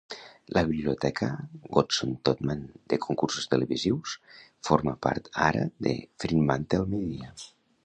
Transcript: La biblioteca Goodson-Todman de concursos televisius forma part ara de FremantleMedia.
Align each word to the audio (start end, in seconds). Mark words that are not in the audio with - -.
La 0.57 0.61
biblioteca 0.69 1.27
Goodson-Todman 1.75 2.63
de 2.93 2.99
concursos 3.05 3.47
televisius 3.53 4.17
forma 4.71 4.97
part 5.07 5.31
ara 5.51 5.65
de 5.89 5.95
FremantleMedia. 6.25 7.33